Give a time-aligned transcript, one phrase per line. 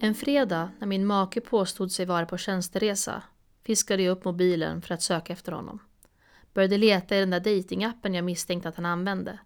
[0.00, 3.22] En fredag när min make påstod sig vara på tjänsteresa
[3.64, 5.78] fiskade jag upp mobilen för att söka efter honom.
[6.54, 9.38] Började leta i den där datingappen jag misstänkte att han använde.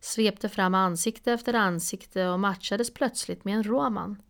[0.00, 4.22] Svepte fram ansikte efter ansikte och matchades plötsligt med en roman.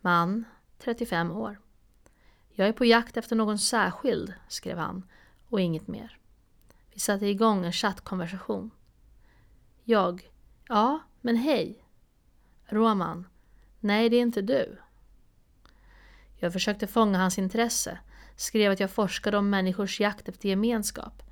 [0.00, 0.44] Man,
[0.78, 1.60] 35 år.
[2.50, 5.02] Jag är på jakt efter någon särskild, skrev han,
[5.48, 6.18] och inget mer.
[6.92, 8.70] Vi satte igång en chattkonversation.
[9.84, 10.30] Jag.
[10.68, 11.84] Ja, men hej.
[12.64, 13.26] Roman.
[13.80, 14.78] Nej, det är inte du.
[16.38, 17.98] Jag försökte fånga hans intresse,
[18.36, 21.22] skrev att jag forskade om människors jakt efter gemenskap.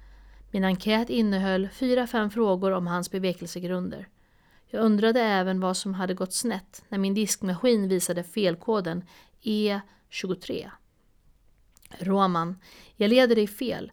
[0.51, 4.09] Min enkät innehöll fyra, fem frågor om hans bevekelsegrunder.
[4.67, 9.05] Jag undrade även vad som hade gått snett när min diskmaskin visade felkoden
[9.43, 10.71] E23.
[11.99, 12.59] Roman,
[12.97, 13.93] jag leder dig fel.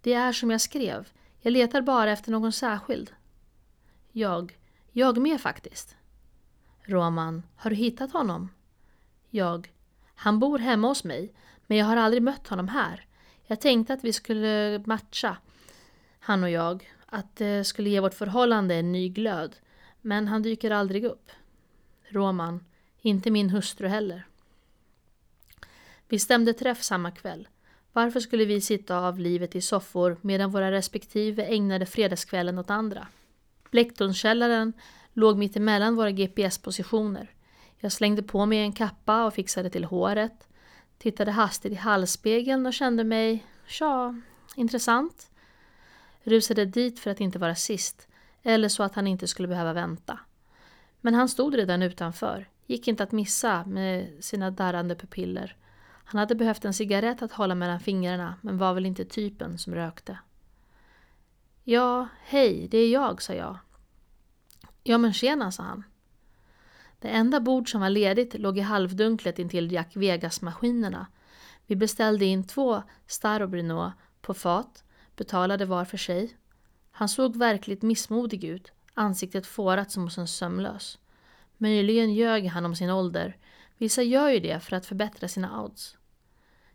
[0.00, 1.08] Det är som jag skrev.
[1.40, 3.12] Jag letar bara efter någon särskild.
[4.12, 4.58] Jag,
[4.92, 5.96] jag med faktiskt.
[6.82, 8.48] Roman, har du hittat honom?
[9.30, 9.71] Jag,
[10.22, 11.32] han bor hemma hos mig,
[11.66, 13.06] men jag har aldrig mött honom här.
[13.46, 15.36] Jag tänkte att vi skulle matcha,
[16.20, 19.56] han och jag, att det skulle ge vårt förhållande en ny glöd.
[20.00, 21.30] Men han dyker aldrig upp.
[22.08, 22.64] Roman,
[23.00, 24.26] inte min hustru heller.
[26.08, 27.48] Vi stämde träff samma kväll.
[27.92, 33.06] Varför skulle vi sitta av livet i soffor medan våra respektive ägnade fredagskvällen åt andra?
[33.70, 34.72] Blecktornskällaren
[35.12, 37.30] låg mitt emellan våra GPS-positioner.
[37.84, 40.48] Jag slängde på mig en kappa och fixade till håret.
[40.98, 44.20] Tittade hastigt i halsspegeln och kände mig, tja,
[44.56, 45.30] intressant.
[46.22, 48.08] Rusade dit för att inte vara sist,
[48.42, 50.18] eller så att han inte skulle behöva vänta.
[51.00, 55.56] Men han stod redan utanför, gick inte att missa med sina darrande pupiller.
[56.04, 59.74] Han hade behövt en cigarett att hålla mellan fingrarna, men var väl inte typen som
[59.74, 60.18] rökte.
[61.64, 63.58] Ja, hej, det är jag, sa jag.
[64.82, 65.84] Ja men tjena, sa han.
[67.02, 71.06] Det enda bord som var ledigt låg i halvdunklet intill Jack Vegas-maskinerna.
[71.66, 74.84] Vi beställde in två Starobrino på fat,
[75.16, 76.36] betalade var för sig.
[76.90, 80.98] Han såg verkligt missmodig ut, ansiktet fårat som hos en sömlös.
[81.56, 83.36] Möjligen ljög han om sin ålder.
[83.78, 85.96] Vissa gör ju det för att förbättra sina odds.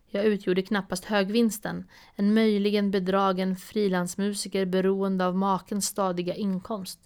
[0.06, 7.00] Jag utgjorde knappast högvinsten, en möjligen bedragen frilansmusiker beroende av makens stadiga inkomst.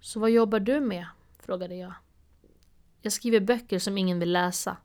[0.00, 1.06] Så vad jobbar du med?
[1.40, 1.92] frågade jag.
[3.04, 4.76] Jag skriver böcker som ingen vill läsa.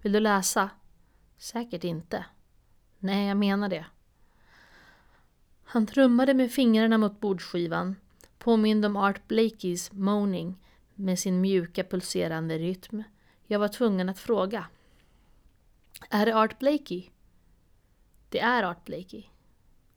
[0.00, 0.70] Vill du läsa?
[1.38, 2.24] Säkert inte.
[2.98, 3.86] Nej, jag menar det.
[5.64, 7.96] Han trummade med fingrarna mot bordsskivan,
[8.38, 10.58] påminde om Art Blakeys Moaning
[10.94, 13.02] med sin mjuka pulserande rytm.
[13.46, 14.66] Jag var tvungen att fråga.
[16.10, 17.10] Är det Art Blakey?
[18.28, 19.24] Det är Art Blakey.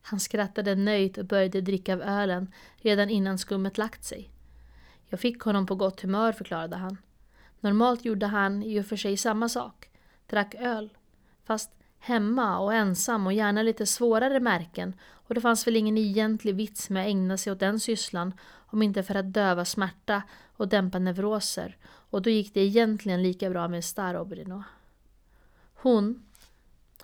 [0.02, 4.30] Han skrattade nöjt och började dricka av ölen redan innan skummet lagt sig.
[5.08, 6.98] Jag fick honom på gott humör, förklarade han.
[7.66, 9.90] Normalt gjorde han i och för sig samma sak,
[10.28, 10.90] drack öl.
[11.44, 16.56] Fast hemma och ensam och gärna lite svårare märken och det fanns väl ingen egentlig
[16.56, 20.24] vits med att ägna sig åt den sysslan om inte för att döva smärta
[20.58, 24.64] och dämpa neuroser och då gick det egentligen lika bra med Starobrino.
[25.74, 26.26] Hon,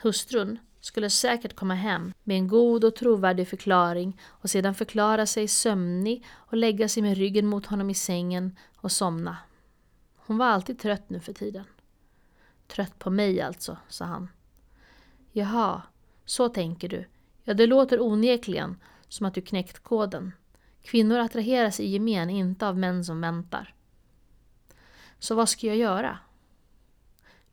[0.01, 5.47] hustrun, skulle säkert komma hem med en god och trovärdig förklaring och sedan förklara sig
[5.47, 9.37] sömnig och lägga sig med ryggen mot honom i sängen och somna.
[10.31, 11.65] Hon var alltid trött nu för tiden.
[12.67, 14.29] Trött på mig alltså, sa han.
[15.31, 15.81] Jaha,
[16.25, 17.07] så tänker du.
[17.43, 18.77] Ja, det låter onekligen
[19.07, 20.31] som att du knäckt koden.
[20.81, 23.75] Kvinnor attraheras i gemen inte av män som väntar.
[25.19, 26.19] Så vad ska jag göra?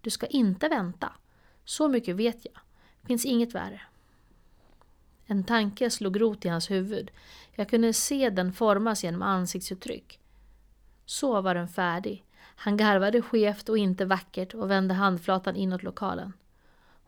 [0.00, 1.12] Du ska inte vänta.
[1.64, 2.60] Så mycket vet jag.
[3.06, 3.82] Finns inget värre.
[5.26, 7.10] En tanke slog rot i hans huvud.
[7.54, 10.20] Jag kunde se den formas genom ansiktsuttryck.
[11.04, 12.24] Så var den färdig.
[12.60, 16.32] Han garvade skevt och inte vackert och vände handflatan inåt lokalen.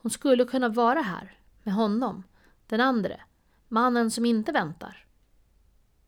[0.03, 2.23] Hon skulle kunna vara här, med honom,
[2.67, 3.21] den andre,
[3.69, 5.07] mannen som inte väntar.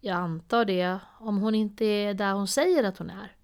[0.01, 3.37] Jag antar det, om hon inte är där hon säger att hon är.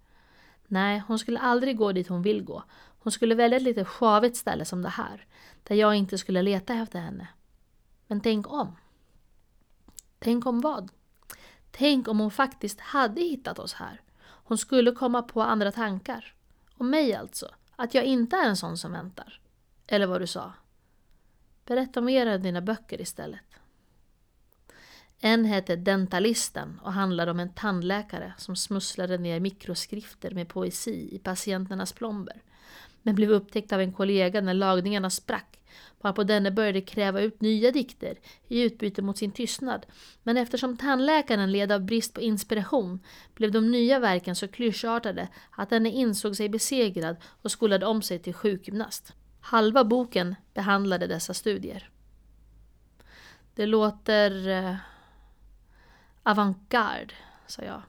[0.67, 2.63] Nej, hon skulle aldrig gå dit hon vill gå.
[2.99, 5.25] Hon skulle välja ett lite sjavigt ställe som det här,
[5.63, 7.27] där jag inte skulle leta efter henne.
[8.07, 8.75] Men tänk om.
[10.19, 10.91] Tänk om vad?
[11.71, 14.01] Tänk om hon faktiskt hade hittat oss här.
[14.49, 16.33] Hon skulle komma på andra tankar.
[16.77, 17.51] Om mig alltså.
[17.75, 19.39] Att jag inte är en sån som väntar.
[19.87, 20.53] Eller vad du sa.
[21.65, 23.39] Berätta mer om dina böcker istället.
[25.19, 31.19] En hette Dentalisten och handlade om en tandläkare som smusslade ner mikroskrifter med poesi i
[31.19, 32.41] patienternas plomber.
[33.01, 35.58] Men blev upptäckt av en kollega när lagningarna sprack,
[36.01, 38.17] varpå denne började kräva ut nya dikter
[38.47, 39.85] i utbyte mot sin tystnad.
[40.23, 42.99] Men eftersom tandläkaren led av brist på inspiration
[43.35, 48.19] blev de nya verken så klyschartade att denne insåg sig besegrad och skolade om sig
[48.19, 49.13] till sjukgymnast.
[49.41, 51.89] Halva boken behandlade dessa studier.
[53.55, 54.75] Det låter eh,
[56.23, 57.13] avantgarde,
[57.47, 57.81] sa jag.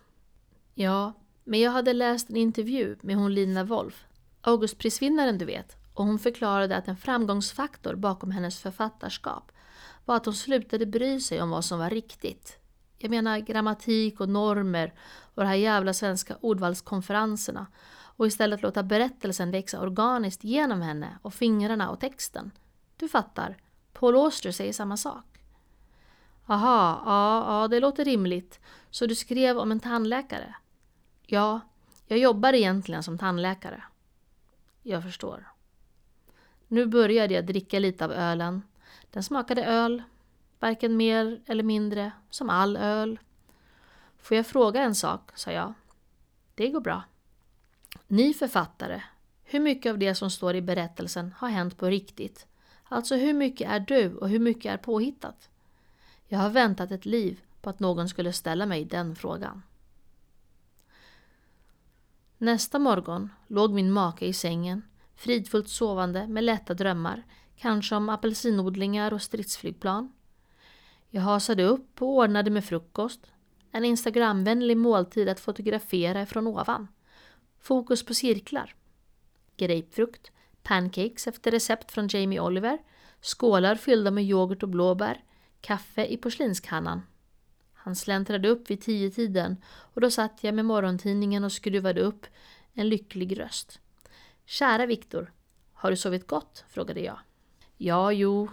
[0.74, 1.12] Ja,
[1.44, 4.04] men jag hade läst en intervju med hon Lina Wolf,
[4.40, 9.52] Augustprisvinnaren du vet, och hon förklarade att en framgångsfaktor bakom hennes författarskap
[10.04, 12.58] var att hon slutade bry sig om vad som var riktigt.
[12.98, 14.94] Jag menar grammatik och normer
[15.34, 21.34] och de här jävla svenska ordvalskonferenserna och istället låta berättelsen växa organiskt genom henne och
[21.34, 22.50] fingrarna och texten.
[22.96, 23.56] Du fattar,
[23.92, 25.44] Paul Auster säger samma sak.
[26.46, 28.60] Aha, ja, ja, det låter rimligt.
[28.90, 30.54] Så du skrev om en tandläkare?
[31.26, 31.60] Ja,
[32.06, 33.82] jag jobbar egentligen som tandläkare.
[34.82, 35.46] Jag förstår.
[36.72, 38.62] Nu började jag dricka lite av ölen.
[39.10, 40.02] Den smakade öl,
[40.58, 43.18] varken mer eller mindre, som all öl.
[44.18, 45.72] Får jag fråga en sak, sa jag.
[46.54, 47.02] Det går bra.
[48.06, 49.02] Ni författare,
[49.44, 52.46] hur mycket av det som står i berättelsen har hänt på riktigt?
[52.84, 55.48] Alltså hur mycket är du och hur mycket är påhittat?
[56.28, 59.62] Jag har väntat ett liv på att någon skulle ställa mig den frågan.
[62.38, 64.82] Nästa morgon låg min make i sängen,
[65.20, 67.22] fridfullt sovande med lätta drömmar,
[67.56, 70.12] kanske om apelsinodlingar och stridsflygplan.
[71.10, 73.26] Jag hasade upp och ordnade med frukost,
[73.72, 76.88] en instagramvänlig måltid att fotografera ifrån ovan.
[77.58, 78.74] Fokus på cirklar.
[79.56, 80.30] Grapefrukt,
[80.62, 82.78] pancakes efter recept från Jamie Oliver,
[83.20, 85.24] skålar fyllda med yoghurt och blåbär,
[85.60, 87.02] kaffe i porslinskannan.
[87.72, 92.26] Han släntrade upp vid tio tiden och då satt jag med morgontidningen och skruvade upp
[92.72, 93.80] en lycklig röst.
[94.50, 95.32] Kära Viktor,
[95.72, 96.64] har du sovit gott?
[96.68, 97.18] frågade jag.
[97.76, 98.48] Ja, jo,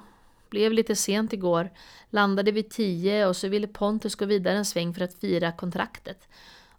[0.50, 1.70] blev lite sent igår,
[2.10, 6.28] landade vid tio och så ville Pontus gå vidare en sväng för att fira kontraktet.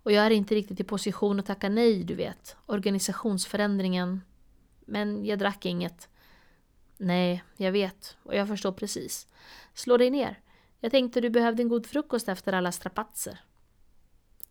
[0.03, 2.57] Och jag är inte riktigt i position att tacka nej, du vet.
[2.67, 4.21] Organisationsförändringen.
[4.81, 6.09] Men jag drack inget.
[6.97, 9.27] Nej, jag vet och jag förstår precis.
[9.75, 10.41] Slå dig ner.
[10.81, 13.41] Jag tänkte du behövde en god frukost efter alla strapatser.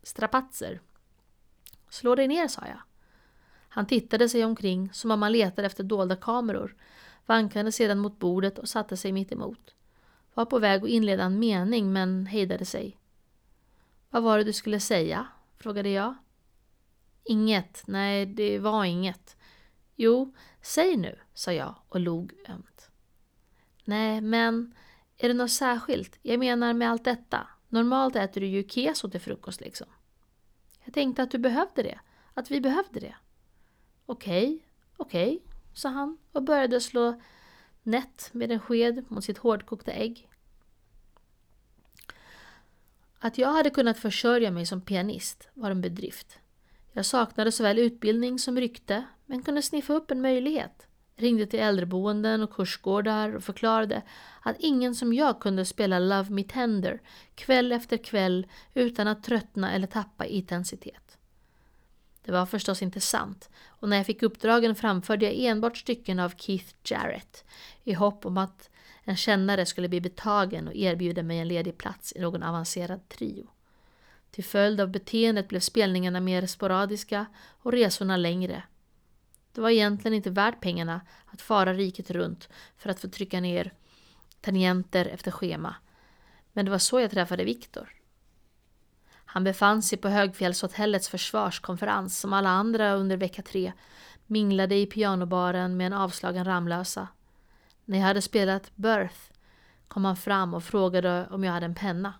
[0.02, 0.80] Strapatser?
[1.90, 2.87] Slå dig ner, sa jag.
[3.68, 6.76] Han tittade sig omkring som om han letade efter dolda kameror,
[7.26, 9.74] vankade sedan mot bordet och satte sig mitt emot.
[10.34, 12.98] Var på väg att inleda en mening men hejdade sig.
[14.10, 15.26] Vad var det du skulle säga?
[15.58, 16.14] frågade jag.
[17.24, 19.36] Inget, nej det var inget.
[19.96, 22.90] Jo, säg nu, sa jag och log ömt.
[23.84, 24.74] Nej, men
[25.16, 26.18] är det något särskilt?
[26.22, 27.48] Jag menar med allt detta.
[27.68, 29.86] Normalt äter du ju keso till frukost liksom.
[30.84, 31.98] Jag tänkte att du behövde det.
[32.34, 33.16] Att vi behövde det.
[34.10, 34.58] Okej,
[34.96, 35.42] okej,
[35.74, 37.20] sa han och började slå
[37.82, 40.28] nätt med en sked mot sitt hårdkokta ägg.
[43.18, 46.38] Att jag hade kunnat försörja mig som pianist var en bedrift.
[46.92, 50.88] Jag saknade såväl utbildning som rykte, men kunde sniffa upp en möjlighet
[51.18, 54.02] ringde till äldreboenden och kursgårdar och förklarade
[54.42, 57.00] att ingen som jag kunde spela Love Me Tender
[57.34, 61.07] kväll efter kväll utan att tröttna eller tappa intensitet.
[62.28, 66.32] Det var förstås inte sant och när jag fick uppdragen framförde jag enbart stycken av
[66.36, 67.44] Keith Jarrett
[67.84, 68.70] i hopp om att
[69.04, 73.46] en kännare skulle bli betagen och erbjuda mig en ledig plats i någon avancerad trio.
[74.30, 77.26] Till följd av beteendet blev spelningarna mer sporadiska
[77.62, 78.62] och resorna längre
[79.52, 83.72] det var egentligen inte värt pengarna att fara riket runt för att få trycka ner
[84.40, 85.74] tangenter efter schema.
[86.52, 87.97] Men det var så jag träffade Viktor.
[89.30, 93.72] Han befann sig på Högfjällshotellets försvarskonferens som alla andra under vecka tre,
[94.26, 97.08] minglade i pianobaren med en avslagen Ramlösa.
[97.84, 99.32] När jag hade spelat Birth
[99.88, 102.14] kom han fram och frågade om jag hade en penna.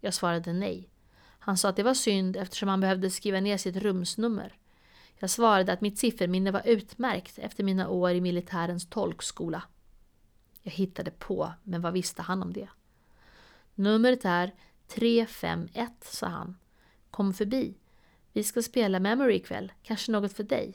[0.00, 0.90] Jag svarade nej.
[1.38, 4.54] Han sa att det var synd eftersom han behövde skriva ner sitt rumsnummer.
[5.18, 9.62] Jag svarade att mitt sifferminne var utmärkt efter mina år i militärens tolkskola.
[10.62, 12.68] Jag hittade på, men vad visste han om det?
[13.74, 14.54] Numret är
[14.90, 16.56] 351, sa han.
[17.10, 17.74] Kom förbi.
[18.32, 20.74] Vi ska spela Memory ikväll, kanske något för dig.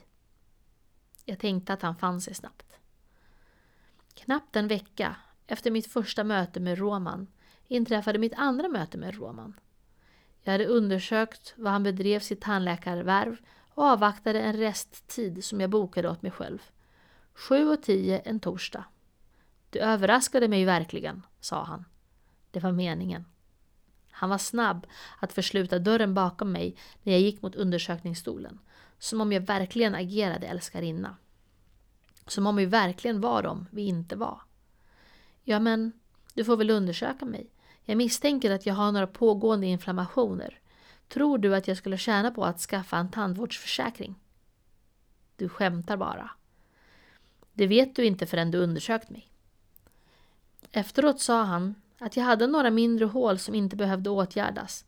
[1.26, 2.80] Jag tänkte att han fann sig snabbt.
[4.14, 5.16] Knappt en vecka
[5.48, 7.28] efter mitt första möte med Roman
[7.68, 9.60] inträffade mitt andra möte med Roman.
[10.44, 13.38] Jag hade undersökt vad han bedrev sitt tandläkarvärv
[13.70, 16.60] och avvaktade en resttid som jag bokade åt mig själv.
[17.34, 18.86] Sju och tio en torsdag.
[19.70, 21.86] Du överraskade mig verkligen, sa han.
[22.52, 23.26] Det var meningen.
[24.18, 24.88] Han var snabb
[25.20, 28.60] att försluta dörren bakom mig när jag gick mot undersökningsstolen.
[29.00, 31.18] Som om jag verkligen agerade älskarinna.
[32.28, 34.42] Som om vi verkligen var de vi inte var.
[35.44, 35.92] Ja men,
[36.34, 37.50] du får väl undersöka mig.
[37.84, 40.60] Jag misstänker att jag har några pågående inflammationer.
[41.08, 44.16] Tror du att jag skulle tjäna på att skaffa en tandvårdsförsäkring?
[45.36, 46.30] Du skämtar bara.
[47.54, 49.30] Det vet du inte förrän du undersökt mig.
[50.72, 54.86] Efteråt sa han att jag hade några mindre hål som inte behövde åtgärdas,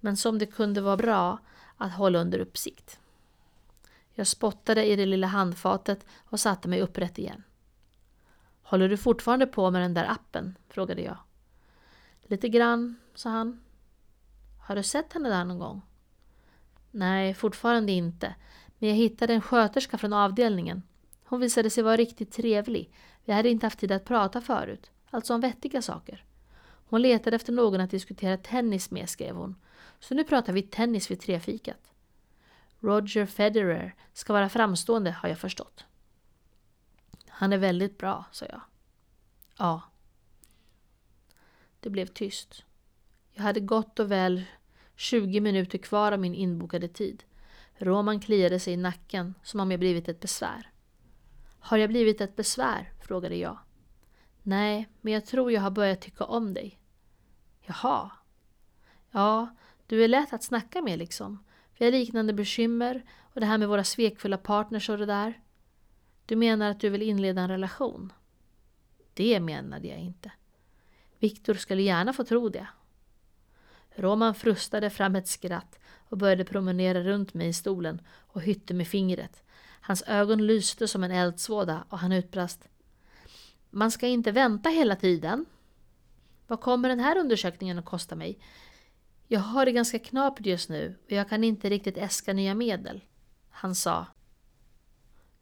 [0.00, 1.38] men som det kunde vara bra
[1.76, 3.00] att hålla under uppsikt.
[4.12, 7.42] Jag spottade i det lilla handfatet och satte mig upprätt igen.
[8.62, 10.56] Håller du fortfarande på med den där appen?
[10.68, 11.16] frågade jag.
[12.22, 13.60] Lite grann, sa han.
[14.60, 15.82] Har du sett henne där någon gång?
[16.90, 18.34] Nej, fortfarande inte.
[18.78, 20.82] Men jag hittade en sköterska från avdelningen.
[21.24, 22.92] Hon visade sig vara riktigt trevlig.
[23.24, 24.90] Vi hade inte haft tid att prata förut.
[25.10, 26.24] Alltså om vettiga saker.
[26.90, 29.56] Hon letade efter någon att diskutera tennis med, skrev hon.
[30.00, 31.92] Så nu pratar vi tennis vid trefikat.
[32.80, 35.84] Roger Federer ska vara framstående har jag förstått.
[37.28, 38.60] Han är väldigt bra, sa jag.
[39.58, 39.82] Ja.
[41.80, 42.64] Det blev tyst.
[43.32, 44.42] Jag hade gott och väl
[44.96, 47.24] 20 minuter kvar av min inbokade tid.
[47.76, 50.70] Roman kliade sig i nacken som om jag blivit ett besvär.
[51.58, 52.92] Har jag blivit ett besvär?
[53.00, 53.58] frågade jag.
[54.42, 56.79] Nej, men jag tror jag har börjat tycka om dig.
[57.70, 58.10] Jaha.
[59.10, 59.48] Ja,
[59.86, 61.44] du är lätt att snacka med liksom.
[61.78, 65.40] Vi har liknande bekymmer och det här med våra svekfulla partners och det där.
[66.26, 68.12] Du menar att du vill inleda en relation?
[69.14, 70.32] Det menade jag inte.
[71.18, 72.66] Viktor skulle gärna få tro det.
[73.94, 78.88] Roman frustade fram ett skratt och började promenera runt mig i stolen och hytte med
[78.88, 79.42] fingret.
[79.80, 82.68] Hans ögon lyste som en eldsvåda och han utbrast.
[83.70, 85.46] Man ska inte vänta hela tiden.
[86.50, 88.38] Vad kommer den här undersökningen att kosta mig?
[89.28, 93.04] Jag har det ganska knapert just nu och jag kan inte riktigt äska nya medel.
[93.50, 94.06] Han sa.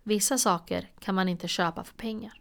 [0.03, 2.41] Vissa saker kan man inte köpa för pengar.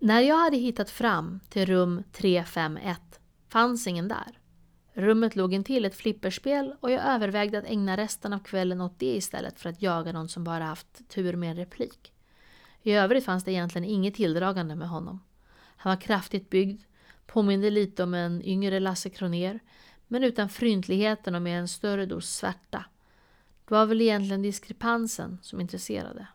[0.00, 4.38] När jag hade hittat fram till rum 351 fanns ingen där.
[4.98, 9.16] Rummet låg intill ett flipperspel och jag övervägde att ägna resten av kvällen åt det
[9.16, 12.12] istället för att jaga någon som bara haft tur med en replik.
[12.82, 15.20] I övrigt fanns det egentligen inget tilldragande med honom.
[15.54, 16.82] Han var kraftigt byggd,
[17.26, 19.60] påminde lite om en yngre Lasse Kroner,
[20.06, 22.84] men utan fryntligheten och med en större dos svärta.
[23.64, 26.26] Det var väl egentligen diskrepansen som intresserade.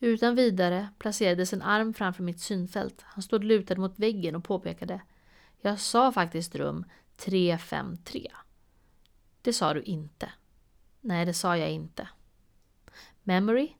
[0.00, 3.02] Utan vidare placerades en arm framför mitt synfält.
[3.02, 5.00] Han stod lutad mot väggen och påpekade.
[5.60, 6.84] Jag sa faktiskt rum
[7.16, 8.32] 353.
[9.42, 10.32] Det sa du inte.
[11.00, 12.08] Nej, det sa jag inte.
[13.22, 13.72] Memory?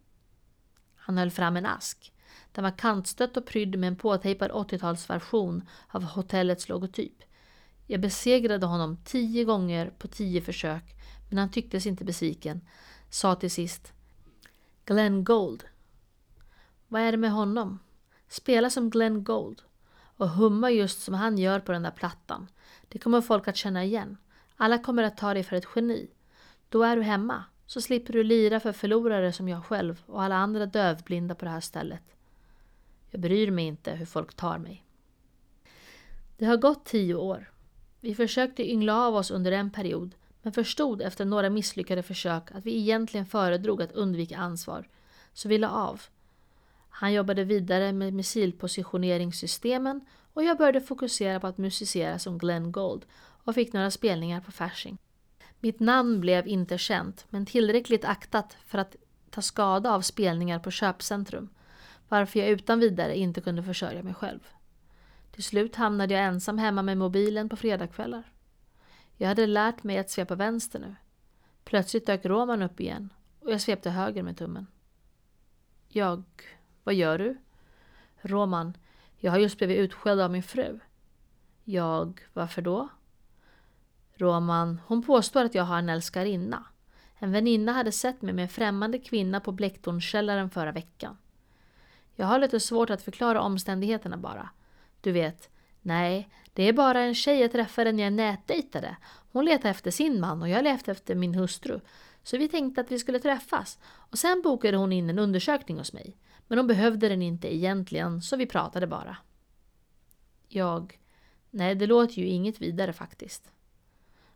[0.97, 2.12] Han höll fram en ask.
[2.53, 7.23] Den var kantstött och prydd med en påtejpad 80-talsversion av hotellets logotyp.
[7.87, 10.85] Jag besegrade honom tio gånger på tio försök,
[11.29, 12.61] men han tycktes inte besviken.
[13.11, 13.93] Sa till sist
[14.85, 15.64] Glenn Gold.
[16.88, 17.79] Vad är det med honom?
[18.29, 19.62] Spela som Glenn Gold
[20.17, 22.49] och humma just som han gör på den där plattan.
[22.88, 24.17] Det kommer folk att känna igen.
[24.57, 26.11] Alla kommer att ta dig för ett geni.
[26.69, 30.37] Då är du hemma, så slipper du lira för förlorare som jag själv och alla
[30.37, 32.03] andra dövblinda på det här stället.
[33.11, 34.85] Jag bryr mig inte hur folk tar mig.
[36.37, 37.50] Det har gått tio år.
[38.00, 42.67] Vi försökte yngla av oss under en period, men förstod efter några misslyckade försök att
[42.67, 44.88] vi egentligen föredrog att undvika ansvar,
[45.33, 46.03] så vi la av.
[46.88, 50.00] Han jobbade vidare med missilpositioneringssystemen
[50.35, 54.53] och jag började fokusera på att musicera som Glenn Gold och fick några spelningar på
[54.53, 54.99] Fasching.
[55.61, 58.97] Mitt namn blev inte känt, men tillräckligt aktat för att
[59.31, 61.49] ta skada av spelningar på köpcentrum,
[62.09, 64.41] varför jag utan vidare inte kunde försörja mig själv.
[65.31, 68.33] Till slut hamnade jag ensam hemma med mobilen på fredagskvällar.
[69.17, 70.95] Jag hade lärt mig att svepa vänster nu.
[71.64, 74.67] Plötsligt dök Roman upp igen och jag svepte höger med tummen.
[75.88, 76.25] Jag...
[76.85, 77.37] Vad gör du?
[78.23, 78.76] Roman,
[79.25, 80.78] jag har just blivit utskälld av min fru.
[81.64, 82.88] Jag, varför då?
[84.14, 86.64] Roman, hon påstår att jag har en älskarinna.
[87.19, 91.16] En väninna hade sett mig med en främmande kvinna på Blecktornskällaren förra veckan.
[92.14, 94.49] Jag har lite svårt att förklara omständigheterna bara.
[95.00, 95.50] Du vet,
[95.81, 98.97] nej, det är bara en tjej jag träffade när jag nätdejtade.
[99.33, 101.81] Hon letade efter sin man och jag letade efter min hustru.
[102.23, 103.78] Så vi tänkte att vi skulle träffas.
[103.85, 106.16] Och sen bokade hon in en undersökning hos mig.
[106.46, 109.16] Men hon behövde den inte egentligen, så vi pratade bara.
[110.48, 111.00] Jag...
[111.50, 113.52] Nej, det låter ju inget vidare faktiskt.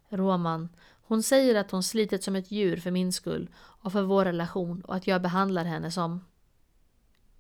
[0.08, 0.68] Roman,
[1.08, 4.80] Hon säger att hon slitit som ett djur för min skull och för vår relation
[4.80, 6.24] och att jag behandlar henne som...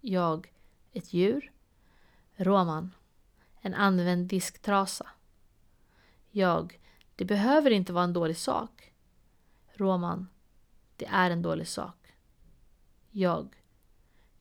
[0.00, 0.52] Jag.
[0.92, 1.52] Ett djur?
[2.36, 2.94] Roman.
[3.60, 5.06] En använd disktrasa.
[6.30, 6.80] Jag.
[7.16, 8.92] Det behöver inte vara en dålig sak.
[9.74, 10.28] Roman.
[10.96, 12.14] Det är en dålig sak.
[13.10, 13.57] Jag.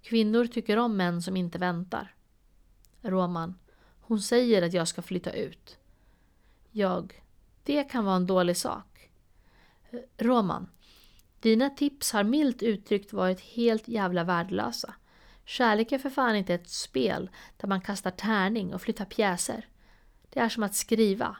[0.07, 2.15] Kvinnor tycker om män som inte väntar.
[3.01, 3.55] Roman.
[4.01, 5.77] Hon säger att jag ska flytta ut.
[6.71, 7.23] Jag.
[7.63, 9.09] Det kan vara en dålig sak.
[10.17, 10.69] Roman.
[11.39, 14.93] Dina tips har milt uttryckt varit helt jävla värdelösa.
[15.45, 19.67] Kärlek är för fan inte ett spel där man kastar tärning och flyttar pjäser.
[20.29, 21.37] Det är som att skriva,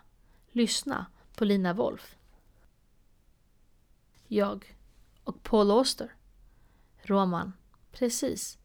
[0.52, 1.06] lyssna
[1.36, 2.16] på Lina Wolf.
[4.28, 4.76] Jag.
[5.24, 6.16] Och Paul Auster.
[7.02, 7.54] Roman.
[8.00, 8.58] Precis.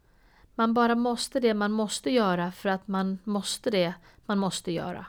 [0.55, 3.95] Man bara måste det man måste göra för att man måste det
[4.27, 5.07] man måste göra.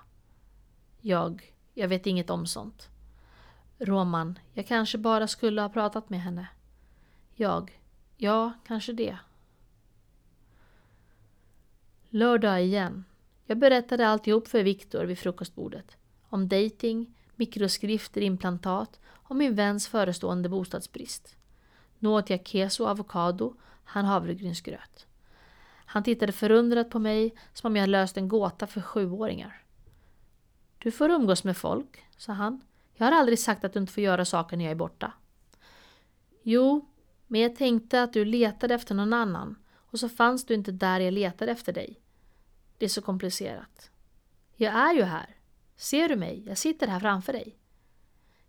[1.02, 1.54] Jag.
[1.74, 2.90] Jag vet inget om sånt.
[3.80, 4.40] Roman.
[4.54, 6.48] Jag kanske bara skulle ha pratat med henne.
[7.36, 7.80] Jag.
[8.18, 9.18] Ja, kanske det.
[12.10, 13.06] Lördag igen.
[13.46, 15.98] Jag berättade alltihop för Viktor vid frukostbordet.
[16.30, 21.36] Om dating, mikroskrifter, implantat och min väns förestående bostadsbrist.
[22.00, 25.08] Nu åt jag keso och avokado, han havregrynsgröt.
[25.86, 29.64] Han tittade förundrat på mig som om jag löst en gåta för sjuåringar.
[30.78, 32.62] Du får umgås med folk, sa han.
[32.94, 35.14] Jag har aldrig sagt att du inte får göra saker när jag är borta.
[36.42, 36.90] Jo,
[37.28, 41.00] men jag tänkte att du letade efter någon annan och så fanns du inte där
[41.00, 42.02] jag letade efter dig.
[42.78, 43.90] Det är så komplicerat.
[44.56, 45.36] Jag är ju här.
[45.76, 46.44] Ser du mig?
[46.48, 47.58] Jag sitter här framför dig.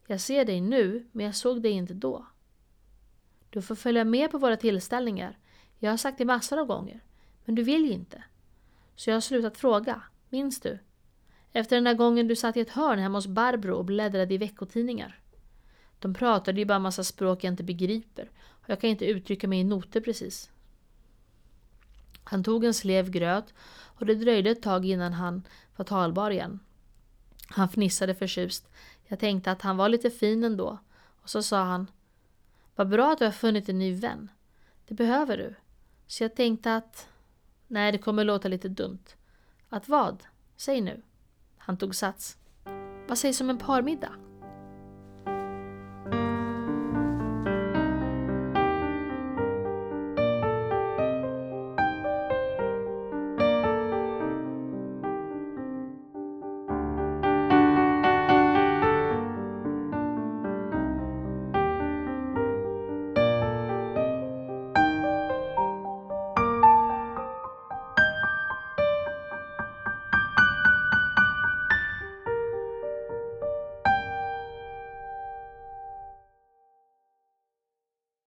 [0.06, 2.26] Jag ser dig nu, men jag såg dig inte då.
[3.54, 5.38] Du får följa med på våra tillställningar.
[5.78, 7.00] Jag har sagt det massor av gånger.
[7.44, 8.24] Men du vill ju inte.
[8.96, 10.02] Så jag har slutat fråga.
[10.28, 10.78] Minns du?
[11.52, 14.38] Efter den där gången du satt i ett hörn hemma hos Barbro och bläddrade i
[14.38, 15.20] veckotidningar.
[15.98, 18.30] De pratade ju bara massa språk jag inte begriper.
[18.48, 20.50] Och jag kan inte uttrycka mig i noter precis.
[22.24, 25.42] Han tog en slev gröt och det dröjde ett tag innan han
[25.76, 26.60] var talbar igen.
[27.46, 28.68] Han fnissade förtjust.
[29.04, 30.78] Jag tänkte att han var lite fin ändå.
[31.22, 31.86] Och så sa han
[32.74, 34.30] vad bra att du har funnit en ny vän.
[34.86, 35.54] Det behöver du.
[36.06, 37.08] Så jag tänkte att...
[37.66, 39.04] Nej, det kommer låta lite dumt.
[39.68, 40.24] Att vad?
[40.56, 41.02] Säg nu.
[41.56, 42.36] Han tog sats.
[43.08, 44.23] Vad sägs om en parmiddag?